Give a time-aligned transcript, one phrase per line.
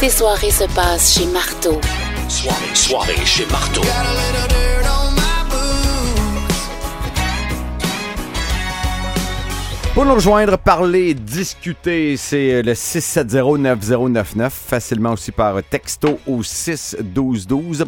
[0.00, 1.80] tes soirées se passent chez Marteau.
[2.28, 3.80] Soirée, soirée chez Marteau.
[9.94, 17.86] Pour nous rejoindre, parler, discuter, c'est le 670-9099, facilement aussi par texto au 61212.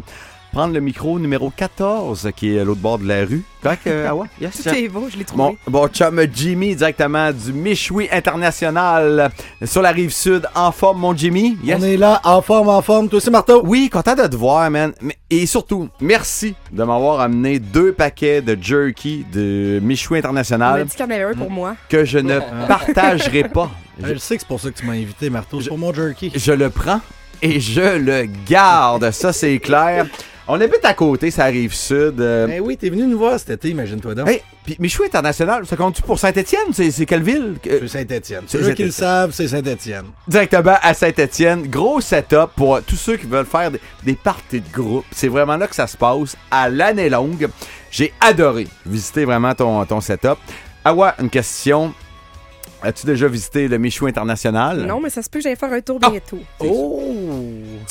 [0.51, 3.41] Prendre le micro numéro 14, qui est à l'autre bord de la rue.
[3.63, 4.25] Correct, euh, Awa?
[4.41, 5.41] Yes, Tout est beau, je l'ai trouvé.
[5.41, 9.31] Bon, bon, chum Jimmy, directement du Michoui International
[9.63, 10.45] sur la rive sud.
[10.53, 11.57] En forme, mon Jimmy?
[11.63, 11.77] Yes?
[11.79, 13.07] On est là, en forme, en forme.
[13.07, 13.61] Toi aussi, Marteau?
[13.63, 14.91] Oui, content de te voir, man.
[15.29, 20.91] Et surtout, merci de m'avoir amené deux paquets de jerky de Michoui On International dit
[20.91, 21.77] qu'il y en avait un pour moi.
[21.87, 23.71] que je ne partagerai pas.
[24.03, 25.61] Je sais que c'est pour ça que tu m'as invité, Marteau.
[25.61, 26.29] C'est pour mon jerky.
[26.35, 26.99] Je le prends
[27.41, 29.11] et je le garde.
[29.11, 30.07] Ça, c'est clair.
[30.53, 32.19] On habite à côté, ça arrive sud.
[32.19, 34.27] euh, Ben oui, t'es venu nous voir cet été, imagine-toi donc.
[34.27, 36.73] Hey, puis Michoui International, ça compte-tu pour Saint-Étienne?
[36.73, 37.55] C'est quelle ville?
[37.63, 38.43] C'est Saint-Étienne.
[38.47, 40.07] C'est Ceux qui le savent, c'est Saint-Étienne.
[40.27, 41.67] directement à Saint-Étienne.
[41.69, 45.05] Gros setup pour tous ceux qui veulent faire des, des parties de groupe.
[45.11, 47.47] C'est vraiment là que ça se passe à l'année longue.
[47.89, 50.35] J'ai adoré visiter vraiment ton, ton setup.
[50.83, 51.93] Awa, une question.
[52.83, 54.77] As-tu déjà visité le Michou International?
[54.87, 56.39] Non, mais ça se peut que j'aille faire un tour bientôt.
[56.59, 57.03] Oh!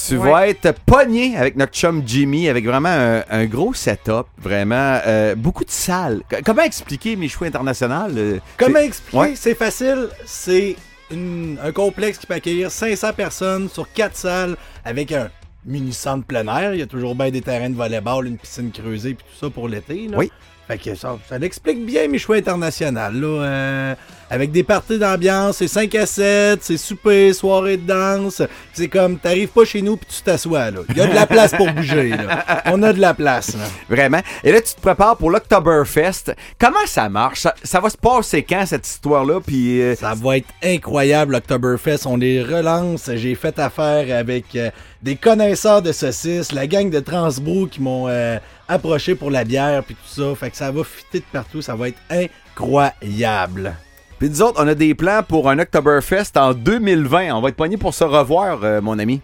[0.06, 0.30] Tu Ouais.
[0.30, 5.34] vas être pogné avec notre chum Jimmy, avec vraiment un, un gros setup, vraiment euh,
[5.36, 6.22] beaucoup de salles.
[6.30, 8.12] C- Comment expliquer Michou International?
[8.16, 9.16] euh, Comment expliquer?
[9.16, 9.32] Ouais.
[9.36, 10.08] C'est facile.
[10.26, 10.74] C'est
[11.10, 15.30] une- un complexe qui peut accueillir 500 personnes sur 4 salles avec un
[15.64, 16.74] mini centre plein air.
[16.74, 19.50] Il y a toujours bien des terrains de volleyball, une piscine creusée puis tout ça
[19.50, 20.08] pour l'été.
[20.08, 20.16] là.
[20.18, 20.32] Oui.
[20.68, 23.10] Fait que ça, ça l'explique bien mes choix internationaux.
[23.12, 23.94] Là, euh,
[24.30, 28.40] avec des parties d'ambiance, c'est 5 à 7, c'est souper, soirée de danse.
[28.72, 30.70] C'est comme, t'arrives pas chez nous puis tu t'assois.
[30.70, 30.80] là.
[30.88, 32.10] Il y a de la place pour bouger.
[32.10, 32.62] Là.
[32.66, 33.56] On a de la place.
[33.56, 33.64] Là.
[33.88, 34.20] Vraiment.
[34.44, 36.32] Et là, tu te prépares pour l'Octoberfest.
[36.60, 37.40] Comment ça marche?
[37.40, 39.40] Ça, ça va se passer quand, cette histoire-là?
[39.44, 42.06] Puis, euh, Ça va être incroyable, l'Octoberfest.
[42.06, 43.10] On les relance.
[43.16, 44.70] J'ai fait affaire avec euh,
[45.02, 49.82] des connaisseurs de saucisses, la gang de Transbrou qui m'ont euh, approché pour la bière
[49.82, 50.34] puis tout ça.
[50.36, 51.62] Fait que ça va fitter de partout.
[51.62, 53.74] Ça va être incroyable.
[54.20, 57.34] Puis nous autres, on a des plans pour un Oktoberfest en 2020.
[57.34, 59.22] On va être pognés pour se revoir, euh, mon ami.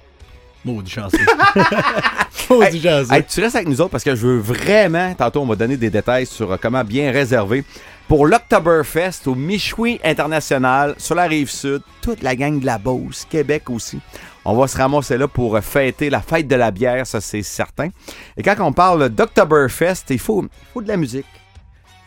[0.64, 1.18] Maudit chanceux.
[2.50, 3.12] Maudit chanceux.
[3.12, 5.76] Hey, tu restes avec nous autres parce que je veux vraiment, tantôt on va donner
[5.76, 7.62] des détails sur euh, comment bien réserver
[8.08, 13.26] pour l'Octoberfest au Michoui International sur la rive sud, toute la gang de la Beauce,
[13.28, 14.00] Québec aussi.
[14.46, 17.42] On va se ramasser là pour euh, fêter la fête de la bière, ça c'est
[17.42, 17.90] certain.
[18.38, 21.26] Et quand on parle d'Octoberfest, il faut, il faut de la musique.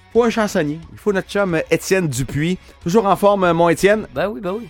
[0.10, 0.80] Il faut un chansonnier.
[0.92, 2.58] Il faut notre chum euh, Étienne Dupuis.
[2.84, 4.08] Toujours en forme, euh, mon Étienne?
[4.14, 4.68] Ben oui, ben oui.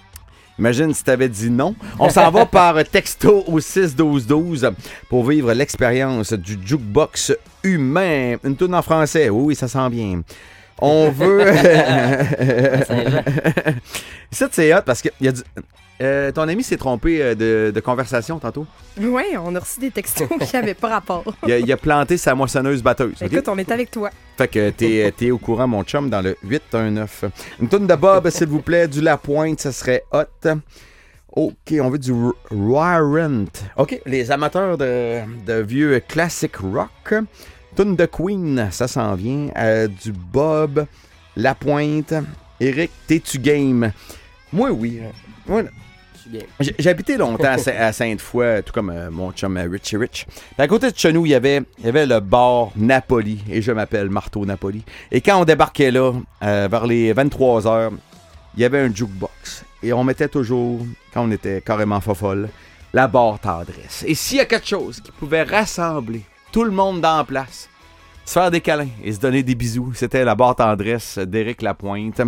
[0.58, 1.74] Imagine si t'avais dit non.
[2.00, 4.74] On s'en va par texto au 6-12-12
[5.08, 7.32] pour vivre l'expérience du jukebox
[7.64, 8.36] humain.
[8.44, 9.30] Une tourne en français.
[9.30, 10.22] Oui, oui, ça sent bien.
[10.82, 11.46] On veut.
[14.32, 15.42] Ça, c'est hot parce que il y a du-
[16.02, 18.66] euh, ton ami s'est trompé euh, de, de conversation tantôt.
[19.00, 21.24] Oui, on a reçu des textos qui n'avaient pas rapport.
[21.46, 23.22] Il a, il a planté sa moissonneuse batteuse.
[23.22, 24.10] Écoute, on est avec toi.
[24.38, 27.26] Fait que t'es, t'es au courant, mon chum, dans le 819.
[27.62, 30.50] Une tonne de Bob, s'il vous plaît, du La Pointe, ça serait hot.
[31.32, 32.14] OK, on veut du
[32.52, 33.46] Warrant.
[33.78, 37.14] OK, les amateurs de, de vieux classic rock.
[37.76, 39.50] Tune de Queen, ça s'en vient.
[39.58, 40.86] Euh, du Bob,
[41.36, 42.14] La Pointe.
[42.60, 43.92] Eric, t'es-tu game?
[44.52, 45.02] Moi, oui.
[45.48, 45.64] Moi,
[46.88, 50.26] habité longtemps à Saint- à Sainte-Foy, tout comme euh, mon chum euh, Richie Rich.
[50.28, 53.40] Puis à côté de chez nous, il y avait, il y avait le bar Napoli,
[53.50, 54.84] et je m'appelle Marteau Napoli.
[55.12, 56.14] Et quand on débarquait là,
[56.44, 57.92] euh, vers les 23 heures,
[58.56, 59.64] il y avait un jukebox.
[59.84, 60.80] Et on mettait toujours,
[61.14, 62.50] quand on était carrément fofolle,
[62.94, 64.04] la barre tendresse.
[64.08, 67.70] Et s'il y a quelque chose qui pouvait rassembler tout le monde dans la place,
[68.26, 72.22] se faire des câlins et se donner des bisous, c'était la barre tendresse d'Éric Lapointe.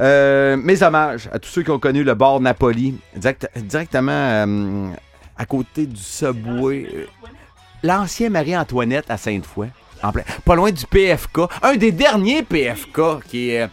[0.00, 4.90] Euh, mes hommages à tous ceux qui ont connu le bar Napoli, direct- directement euh,
[5.36, 6.86] à côté du Subway.
[7.82, 9.68] L'ancien Marie-Antoinette à Sainte-Foy,
[10.02, 13.68] en plein, pas loin du PFK, un des derniers PFK qui est,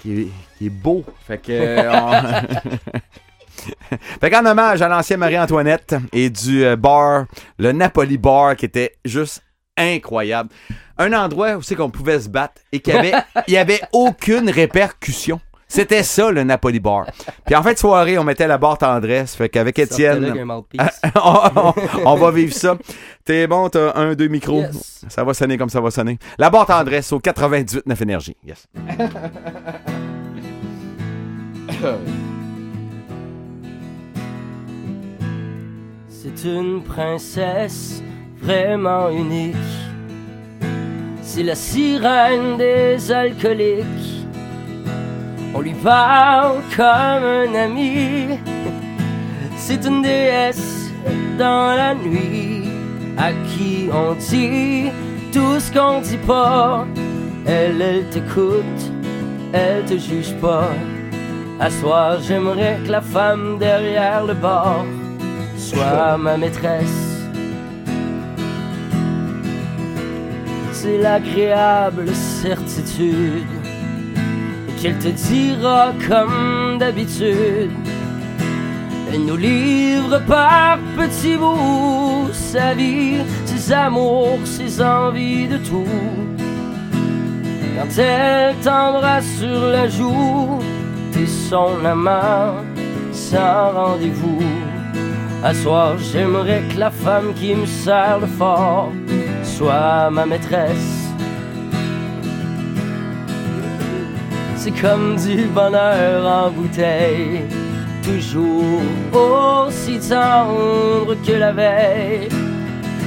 [0.00, 0.28] qui est,
[0.58, 1.04] qui est beau.
[1.26, 1.88] Fait que.
[1.88, 3.72] on-
[4.20, 7.24] fait qu'en hommage à l'ancien Marie-Antoinette et du euh, bar,
[7.58, 9.42] le Napoli Bar, qui était juste
[9.78, 10.50] incroyable.
[10.98, 13.12] Un endroit où c'est qu'on pouvait se battre et qu'il y avait,
[13.48, 15.40] il y avait aucune répercussion.
[15.68, 17.06] C'était ça, le Napoli Bar.
[17.44, 19.34] Puis en de soirée, on mettait la barre tendresse.
[19.34, 20.32] Fait qu'avec Étienne,
[21.16, 21.74] on, on-
[22.04, 22.76] on va vivre ça.
[23.24, 24.60] T'es bon, t'as un, deux micros.
[24.62, 25.04] Yes.
[25.08, 26.18] Ça va sonner comme ça va sonner.
[26.38, 28.36] La barre tendresse au 98 9 énergie.
[28.46, 28.66] Yes.
[36.08, 38.02] C'est une princesse
[38.40, 39.54] vraiment unique.
[41.22, 44.15] C'est la sirène des alcooliques.
[45.56, 48.38] On lui parle comme un ami.
[49.56, 50.90] C'est une déesse
[51.38, 52.64] dans la nuit,
[53.16, 54.90] à qui on dit
[55.32, 56.86] tout ce qu'on dit pas.
[57.46, 58.82] Elle, elle t'écoute,
[59.54, 60.68] elle te juge pas.
[61.58, 64.84] À soir, j'aimerais que la femme derrière le bord
[65.56, 67.30] soit ma maîtresse.
[70.72, 73.55] C'est l'agréable certitude
[74.86, 77.70] qu'elle te dira comme d'habitude.
[79.12, 85.86] Elle nous livre par petits bouts sa vie, ses amours, ses envies de tout.
[87.76, 90.60] Quand elle t'embrasse sur la joue,
[91.12, 92.54] t'es son amant
[93.12, 94.42] sans rendez-vous.
[95.42, 98.92] À soir, j'aimerais que la femme qui me serre le fort
[99.42, 100.95] soit ma maîtresse.
[104.66, 107.42] C'est comme du bonheur en bouteille,
[108.02, 108.82] toujours
[109.12, 112.28] aussi tendre que la veille.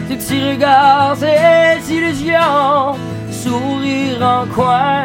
[0.08, 2.96] Tes petits regards, tes illusions,
[3.30, 5.04] sourire en coin,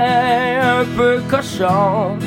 [0.78, 2.18] un peu cochon.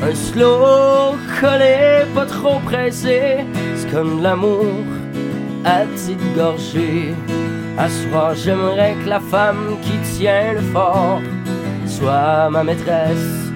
[0.00, 4.84] Un slow collé, pas trop pressé, c'est comme l'amour
[5.64, 7.12] à petite gorgée.
[7.76, 11.20] À soir, j'aimerais que la femme qui tient le fort
[12.00, 13.52] soit ma maîtresse.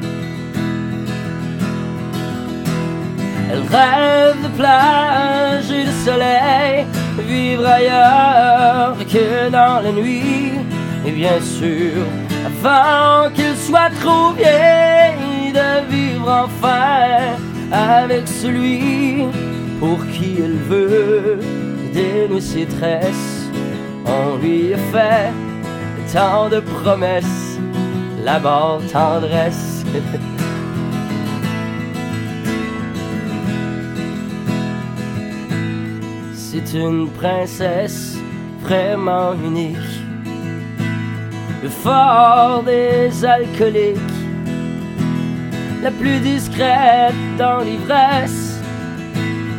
[3.51, 6.87] Elle rêve de plage et de soleil,
[7.27, 10.53] vivre ailleurs que dans la nuit.
[11.07, 12.03] Et bien sûr,
[12.51, 17.37] avant qu'il soit trop vieille, de vivre enfin
[17.73, 19.25] avec celui
[19.81, 21.39] pour qui elle veut
[22.41, 23.49] ses tresses.
[24.07, 25.33] On lui a fait
[26.13, 27.44] tant de promesses,
[28.25, 29.85] la barre tendresse.
[36.35, 38.17] C'est une princesse
[38.63, 39.77] vraiment unique,
[41.63, 43.99] le fort des alcooliques,
[45.83, 48.59] la plus discrète dans l'ivresse,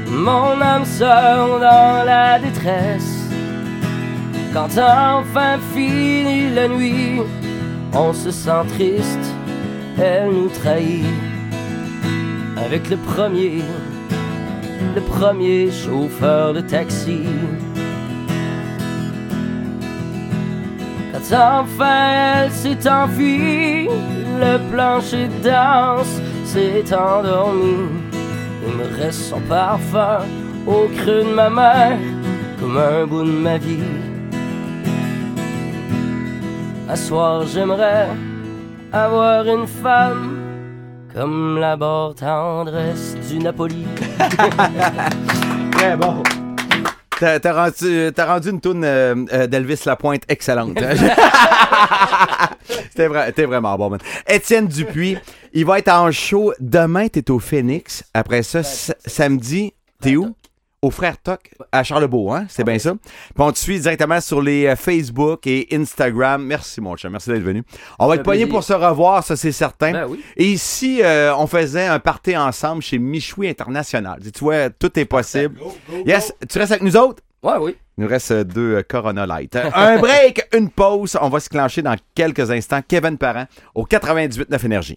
[0.10, 3.14] mon âme sœur dans la détresse.
[4.54, 7.22] Quand enfin finit la nuit,
[7.96, 9.36] on se sent triste,
[9.98, 11.06] elle nous trahit.
[12.58, 13.62] Avec le premier,
[14.96, 17.24] le premier chauffeur de taxi.
[21.12, 27.90] Quand enfin elle s'est enfuie, le plancher danse s'est endormi.
[28.68, 30.20] Il me reste son parfum
[30.68, 31.98] au creux de ma main,
[32.60, 34.05] comme un bout de ma vie.
[36.88, 38.08] À soir, j'aimerais
[38.92, 40.40] avoir une femme
[41.14, 43.86] comme la barre tendresse du Napoli.
[45.72, 46.22] Très bon.
[47.20, 50.78] T'as rendu, rendu une toune euh, euh, d'Elvis Lapointe excellente.
[52.90, 54.00] C'était vra- t'es vraiment bon, man.
[54.28, 55.18] Étienne Dupuis,
[55.54, 56.52] il va être en show.
[56.60, 58.04] Demain, t'es au Phoenix.
[58.14, 60.36] Après ça, sa- samedi, t'es où?
[60.86, 62.46] Au Frère Toc, à Charlebourg, hein?
[62.48, 62.94] C'est bien ça?
[62.94, 66.46] Puis on te suit directement sur les euh, Facebook et Instagram.
[66.46, 67.10] Merci, mon chat.
[67.10, 67.64] Merci d'être venu.
[67.98, 68.48] On va être plaisir.
[68.48, 69.94] pour se revoir, ça, c'est certain.
[69.94, 70.24] Ben oui.
[70.38, 74.20] Et ici, euh, on faisait un party ensemble chez Michoui International.
[74.32, 75.60] Tu vois, tout est possible.
[76.06, 77.24] Yes, tu restes avec nous autres?
[77.42, 77.76] Ouais, oui.
[77.98, 79.56] Il nous reste euh, deux Corona Light.
[79.74, 81.18] Un break, une pause.
[81.20, 82.82] On va se clencher dans quelques instants.
[82.88, 84.94] Kevin Parent au 98.9 Énergie.